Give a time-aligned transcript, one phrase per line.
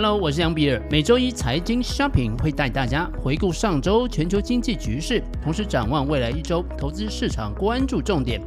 [0.00, 0.80] Hello，我是杨比尔。
[0.88, 8.40] 每周一财经 Shopping 会带大家回顾上周全球经济局势，同时展望未来一周投资市场关注重点，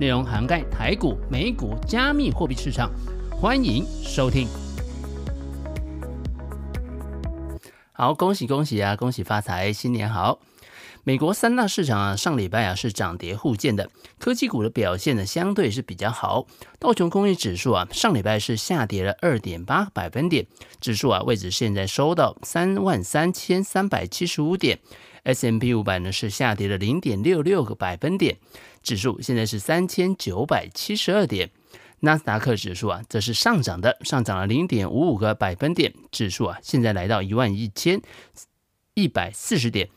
[0.00, 2.90] 内容涵盖台股、美股、加密货币市场。
[3.30, 4.48] 欢迎收听。
[7.92, 10.40] 好，恭喜恭喜啊，恭喜发财，新年好。
[11.06, 13.88] 美国三大市场啊，上礼拜啊是涨跌互见的，
[14.18, 16.48] 科技股的表现呢相对是比较好。
[16.80, 20.48] 道琼工业指数啊，上礼拜是下跌了二点八个百分点，
[20.80, 24.80] 指数啊位置现在收到三万三千三百七十五点。
[25.22, 28.38] S M P 五百呢是下跌了零点六六个百分点，
[28.82, 31.52] 指数现在是三千九百七十二点。
[32.00, 38.02] 纳斯达克指数啊则是上涨的，上涨了零点五五个百分点，指数啊现在来到一万一千
[38.94, 39.88] 一百四十点。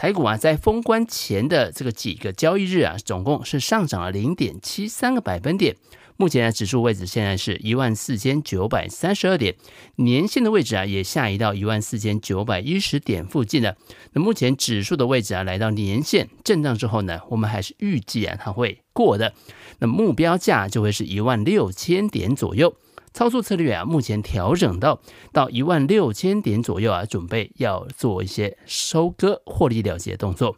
[0.00, 5.76] 台股啊，在封关前的这个几个交易日啊，总共是上涨了零点七三个百分点。
[6.16, 9.56] 目前的指数位置现在是一万四千九百三十二点，
[9.96, 13.76] 年线的位置啊也下移到一万四千九百一十点附近了。
[14.14, 19.34] 那目前指数的位置啊来到年线震荡之后呢，我们还是预计啊它会过的。
[19.80, 22.74] 那目标价就会是一万六千点左右。
[23.12, 25.00] 操作策略啊，目前调整到
[25.32, 30.56] 到一万六千点左右啊，准备要做一些收割获利了结动作。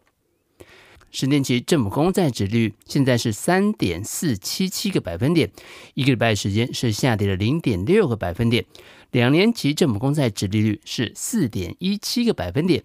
[1.10, 5.50] 十年期政府公债殖率现在是三点四七七个百分点，
[5.92, 8.64] 一个礼拜时间是下跌了零点六个百分点。
[9.10, 12.82] 两年期政府公债殖利率是四点一七个百分点。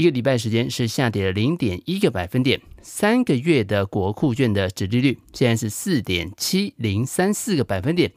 [0.00, 8.10] 一个礼拜时间是下跌了零点一个百分点，三个月的国库券的值利率现在是四点七零三四个百分点，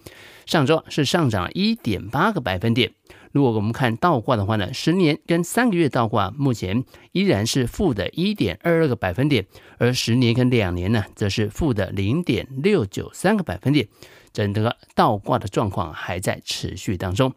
[0.46, 2.94] 上周是上涨了一点八个百分点。
[3.34, 9.46] 如果我们看倒挂的话呢，十年跟三个月倒挂目前依然是负的一点二二个百分点，
[9.78, 13.90] 而十年跟两年呢则是负的零点六九三个百分点，
[14.32, 17.34] 整个倒挂的状况还在持续当中。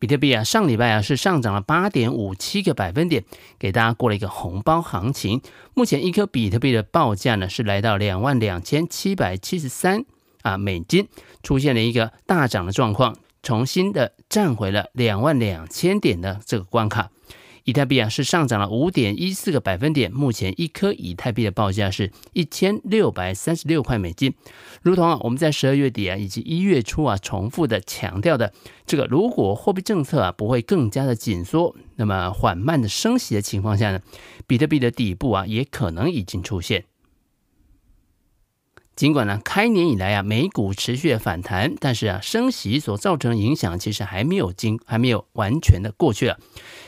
[0.00, 3.22] 比特币啊，上礼拜啊是上涨了八点五七个百分点，
[3.58, 5.42] 给大家过了一个红包行情。
[5.74, 10.06] 目前一颗比特币的报价呢是来到两万两千七百七十三
[10.40, 11.06] 啊美金，
[11.42, 17.10] 出现了一个大涨的状况，重新的站回了两万两千点的这个关卡。
[17.70, 24.34] 以太币啊是上涨了五点一四个百分点，目前一颗以太币的报价是一千六百三十六块美金。
[24.82, 28.52] 如同啊我们在十二月底啊以及一月初啊重复的强调的，
[28.86, 34.00] 这个如果货币政策啊不会更加的紧缩，那么缓慢的升息的情况下呢，
[34.48, 36.86] 比特币的底部啊也可能已经出现。
[39.00, 46.38] 尽管呢，开年以来啊，美股持续的反弹，但是啊，升息所造成的影响其实还没有经，还没有完全的过去了。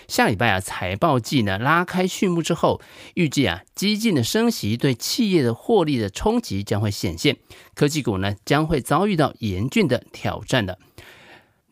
[0.08, 2.82] 下礼拜啊，财报季呢拉开序幕之后，
[3.14, 7.38] 预计啊，激进的升息对企业的获利的冲击将会显现，
[7.74, 10.78] 科技股呢将会遭遇到严峻的挑战的。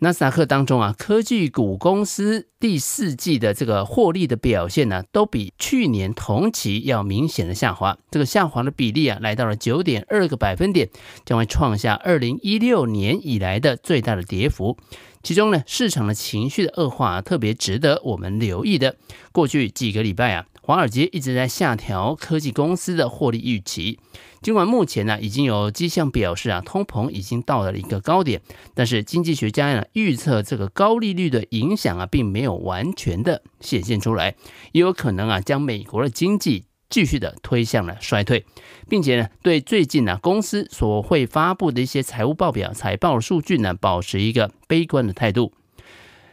[0.03, 7.99] 纳斯达克当中啊，科技股公司第四季的这个获利的表现呢，都比去年同期要明显的下滑。
[8.11, 10.89] 这个下滑的比例啊，来到了九点二个百分点，
[11.27, 14.79] 将会创下二零一六年以来的最大的跌幅。
[15.23, 18.97] 其中呢，市场的情绪的恶化啊，特别值得我们留意的。
[19.33, 23.99] 过去几个礼拜啊，华尔街一直在下调科技公司的获利预期。
[24.41, 28.41] 尽管目前呢已经有迹象表示啊，通膨已经到了一个高点，
[28.73, 34.37] 但是经济学家呢预测这个高利率的影响啊，并没有完全的显现出来，
[34.71, 38.47] 也有可能啊将美国的经济继续的推向了衰退，
[38.89, 45.53] 并且呢对最近呢公司所会发布的一些财务报表、财报数据呢保持一个悲观的态度。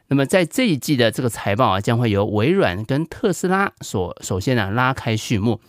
[0.09, 5.59] 那么在这一季的这个财报啊，将会由微软跟特斯拉所首先呢拉开序幕。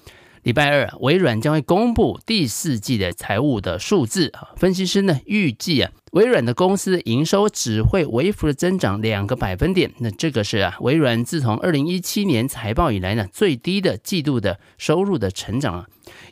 [0.44, 4.54] 礼拜二，微软将会公布第四季的财务的数字啊。
[4.56, 9.92] 分析师呢预计啊，微软的公司营收只会微幅的增长两个百分点。
[9.98, 15.86] 那这个是啊，微软自从二零一七年财报以来呢最低的季度的收入的成长啊。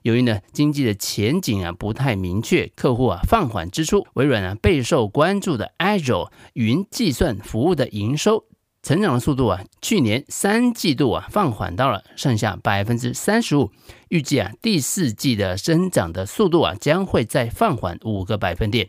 [0.07, 8.45] 由于呢经济的前景啊不太明确，客户啊放缓支出，微软啊备受关注的 Azure 云计算服务的营收。
[8.85, 13.73] 成长的速度啊，去年三季度啊放缓到了剩下百分之三十五，
[14.09, 18.89] 预计啊第四季的增长的速度啊将会再放缓五个百分点。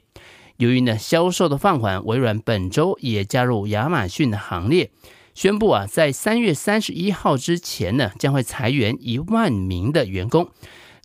[0.57, 4.91] 由于呢销售的放缓，微软本周也加入亚马逊的行列，
[5.33, 10.51] 宣布啊在三月三十一号之前呢将会裁员一万名的员工。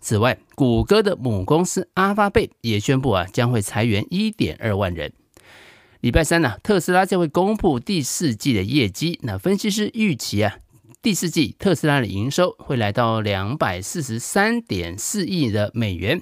[0.03, 5.13] 此外，谷歌的母公司阿发贝也宣布啊将会裁员一点二万人。
[6.01, 9.21] 礼拜三呢、特斯拉将会公布第四季的业绩。
[9.23, 10.57] 那分析师预期啊，
[11.01, 16.21] 第四季特斯拉的营收会来到两百四十三点四亿的美元，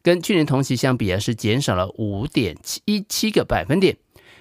[0.00, 3.96] 跟去年同期相比啊，是减少了五点一七个百分点。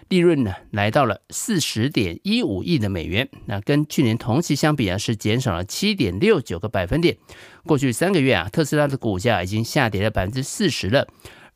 [0.07, 7.17] 利润呢来到了四十点一五亿的美元，那跟去年同期相比啊，是减少了七点六九个百分点。
[7.65, 11.07] 过去三个月啊，特斯拉的股价已经下跌了百分之四十了。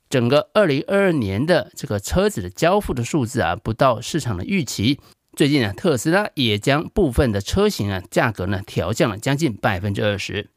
[0.10, 5.00] 整个二零二二年的这个车子的交付的数字啊，不到市场的预期。
[5.36, 10.50] 最近啊，特斯拉也将部分的车型啊价格呢调降了将近百分之二十。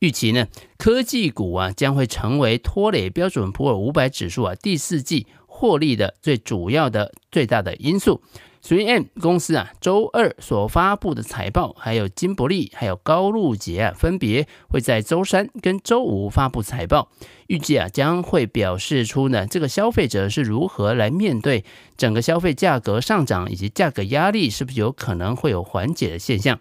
[0.00, 5.26] 预期呢，科技股啊将会成为拖累标准普尔五百指数啊第四季
[5.56, 8.20] 获利的最主要的最大的因素。
[8.62, 17.08] 3M 公司啊周二所发布的财报，还有金伯利、还有高露洁啊，分别会在周三跟周五发布财报，
[17.46, 21.64] 预计啊将会表示出呢这个消费者是如何来面对
[21.96, 26.58] 整个消费价格上涨以及价格压力是不是有可能会有缓解的现象。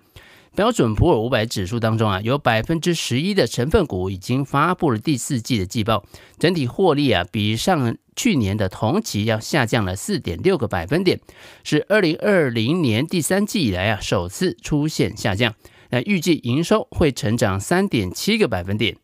[0.56, 6.06] 标准普尔五百指数当中啊，有百分之十一的成分股已经发布了第四季的季报，
[6.38, 11.20] 整体获利啊比上去年的同期要下降了四点六个百分点，
[11.64, 15.54] 是二零二零年第三季以来啊首次出现下降。
[15.90, 18.98] 那预计营收会成长三点七个百分点。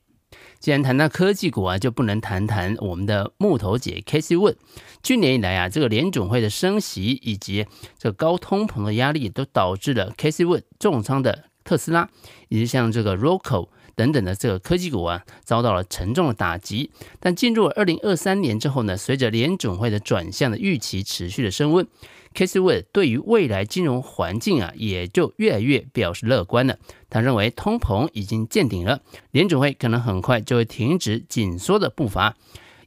[0.59, 4.55] 既然谈到科技股啊，就不能谈谈我们的木头姐 Cathie Wood。
[5.01, 7.65] 去年以来啊，这个联总会的升息以及
[7.97, 12.09] 这个高通膨的压力，都导致了 Cathie Wood 重仓的特斯拉，
[12.49, 16.91] 以及像这个 Roku 等等的这个科技股啊，遭到了沉重的打击。
[17.19, 21.87] 但进入二零二三年之后呢，随着联准会的转向的预期持续的升温。
[22.33, 26.77] Cathie Wood 对于未来金融环境啊，也就越来越表示乐观了。
[27.09, 29.01] 他认为通膨已经见顶了，
[29.31, 32.35] 联准会可能很快就会停止紧缩的步伐。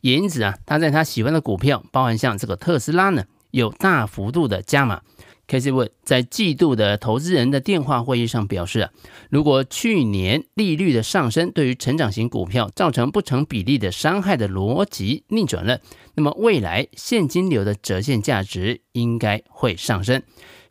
[0.00, 5.02] 也因此啊，他在他喜欢的股票，包含像这个特斯拉呢，有大幅度的加码。
[5.48, 8.90] Casey Wood 在季度的投资人的电话会议上表示，
[9.30, 15.80] 如果去年利率的上升对于成长型股票造成不成比例的伤害的逻辑逆转了，
[16.14, 20.22] 那么未来现金流的折现价值应该会上升。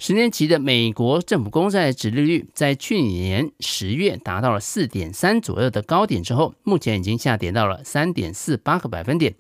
[0.06, 9.34] 十年期的美国政府公债殖利率在去年十月达到了四点三左右的高点之后，目前已经下跌到了三点四八个百分点。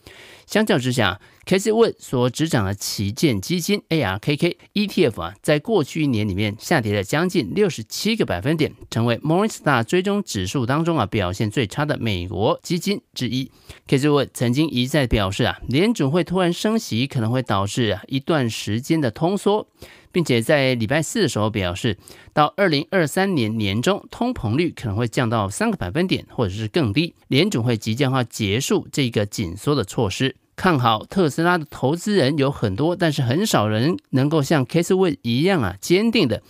[0.46, 13.52] 相较之下，Cathie Wood 所执掌的旗舰基金 ARKK ETF 啊，在过去一年里面下跌了将近六十七个百分点，成为 Morningstar 追踪指数当中啊表现最差的美国基金之一。
[13.86, 19.68] Cathie Wood 曾经一再表示啊，联准会突然升息可能会导致啊一段时间的通缩。
[20.14, 21.98] 并且在礼拜四的时候表示，
[22.32, 27.16] 到二零二三年年中，通膨率可能会降到三个百分点，或者是更低。
[27.28, 30.38] 联总会即将要结束这个紧缩的措施。
[30.56, 36.44] 看好特斯拉的投资人有很多，但是很少人能够像 Case Wood 一样啊坚定的。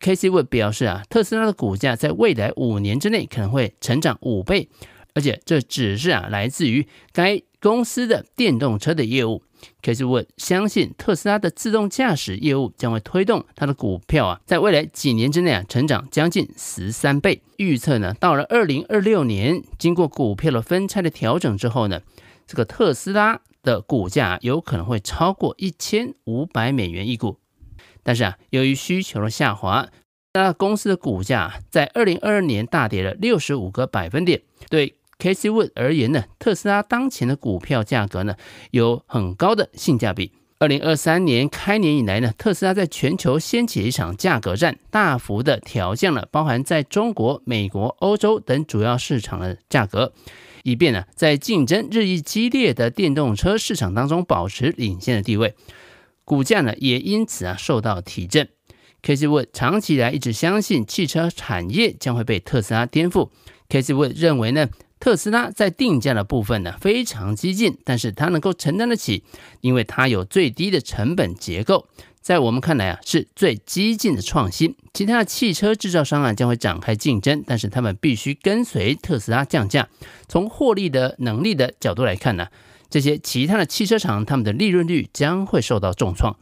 [0.00, 4.70] Case Wood 表示啊，特斯拉的股价在未来五年之内可能会成长五倍，
[5.12, 9.42] 而且这只是啊来自于该公司的电动车的业务。
[9.82, 17.42] Cathie Wood 相信特斯拉的自动驾驶业务将会推动它的股票啊，在未来几年之内啊，成长将近十三倍。
[17.56, 22.00] 预测呢，到了二零二六年，经过股票的分拆的调整之后呢，
[22.46, 27.38] 这个特斯拉的股价有可能会超过一千五百美元一股。
[28.02, 29.88] 但是啊，由于需求的下滑，
[30.32, 34.42] 那公司的股价在二零二二年大跌了六十五个百分点。
[34.68, 34.94] 对。
[35.20, 38.34] Cathie Wood 而言呢，特斯拉当前的股票价格呢
[38.70, 40.32] 有很高的性价比。
[40.58, 50.12] 二零二三年开年以来呢，特斯拉在全球掀起一场价格战，大幅的调降了包含在中国、美国、欧洲等主要市场的价格，
[50.62, 55.54] 以便呢在竞争日益激烈的电动车市场当中保持领先的地位。
[56.24, 58.48] 股价呢也因此啊受到提振。
[59.02, 63.30] Cathie Wood 长期以来一直相信汽车产业将会被特斯拉颠覆。
[63.68, 64.68] Cathie Wood 认为呢。
[65.00, 69.24] 特斯拉在定价的部分呢非常激进，但是它能够承担得起，
[69.62, 71.88] 因为它有最低的成本结构，
[72.20, 74.76] 在我们看来啊是最激进的创新。
[74.92, 79.88] 其他的汽车制造商啊将会展开竞争，但是他们必须跟随特斯拉降价。
[80.28, 82.48] 从获利的能力的角度来看呢，
[82.90, 86.36] 这些其他的汽车厂他们的利润率将会受到重创。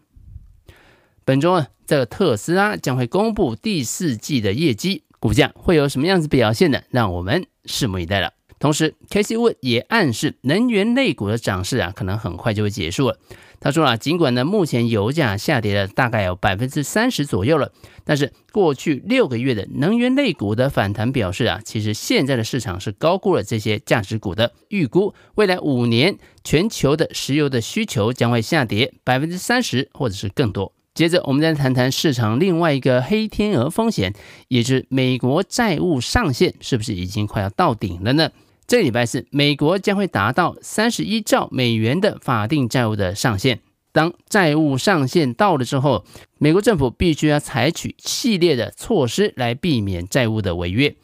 [1.24, 6.82] 本周啊，这个特斯拉将会公布第四季的业绩，股价会有什么样子表现呢？
[6.90, 8.32] 让我们拭目以待了。
[8.58, 13.18] 同时，Cathie Wood 也暗示能源类股的涨势啊，可能很快就会结束了。
[13.60, 17.72] 他说啊，尽管呢目前油价下跌了大概有百分之三十左右了，
[18.04, 24.52] 但是过去六个月的能源类股的反弹表示啊，其实现在的市场是高估了这些价值股的。
[24.68, 30.72] 预估未来五年全球的石油的需求将会下跌百分之三十或者是更多。
[30.94, 34.12] 接着，我们再谈谈市场另外一个黑天鹅风险，
[34.48, 38.30] 也就是美国债务上限是不是已经快要到顶了呢？
[38.68, 43.60] 这个礼拜四，美国将会达到三十一兆美元的法定债务的上限。
[43.92, 46.04] 当债务上限到了之后，
[46.36, 50.94] 美国政府必须要采取系列的措施来避免债务的违约。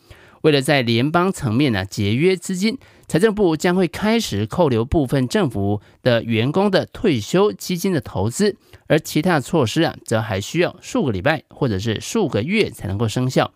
[0.43, 2.77] 为了在联邦层面呢节约资金，
[3.09, 13.55] 财政部将会开始扣留部分政府的员工的退休基金的投资，而其他措施啊，则还需要数个礼拜或者是数个月才能够生效。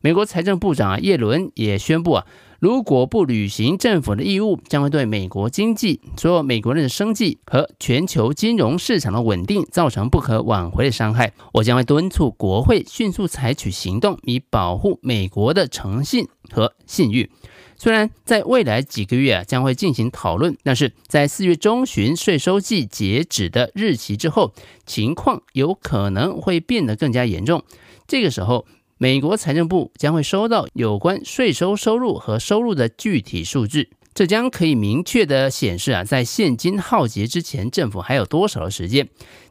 [0.00, 2.26] 美国财政部长啊，耶伦也宣布啊，
[2.60, 11.32] 如果不履行政府的义务，将会对美国经济、所有美国人的生计和全球金融市场的稳定造成不可挽回的伤害。
[11.54, 17.30] 我将会敦促国会迅速采取行动，以保护美国的诚信和信誉。
[17.76, 24.52] 虽然在未来几个月啊将会进行讨论，但是在四月中旬税收季截止的日期之后，
[24.86, 27.64] 情况有可能会变得更加严重。
[28.08, 28.66] 这个时候，
[29.00, 39.08] 美国财政部将会收到有关税收收入和收入的具体数据，这将可以明确的显示啊，在现金耗竭之前，政府还有多少的时间。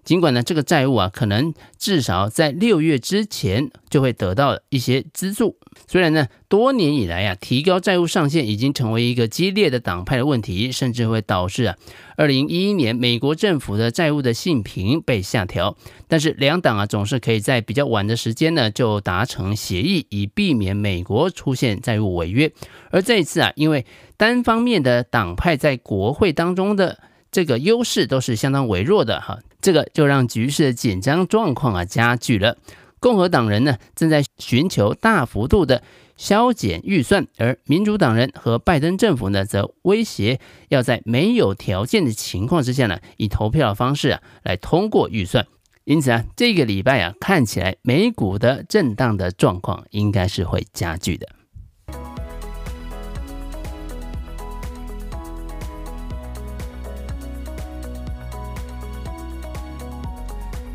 [0.08, 5.58] 尽管呢，这个债务啊，可能至少在六月之前就会得到一些资助。
[5.86, 11.76] 虽然呢，多年以来啊，提高债务上限已经成为一个激烈的党派的问题，甚至会导致啊，
[12.16, 15.76] 二零一一年美国政府的债务的信评被下调。
[16.08, 22.50] 但是两党啊，总是可以在比较晚的时间呢，就达成协议，以避免美国出现债务违约。
[22.92, 23.86] 而这一次啊，因为
[24.16, 26.98] 单方面的党派在国会当中的
[27.30, 32.55] 这个优势都是相当微弱的哈，这个就让局势的紧张状况啊加剧了。
[33.01, 35.83] 共和党人呢正在寻求大幅度的
[36.15, 45.45] 削减预算，而民主党人和拜登政府呢则威胁要在没有条件的情况之下呢，以投票的方式啊来通过预算。
[45.83, 51.27] 因此啊，这个礼拜啊看起来美股的震荡的状况应该是会加剧的。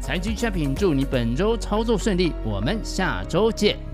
[0.03, 3.92] 财经 shopping 祝你本周操作顺利，我们下周见。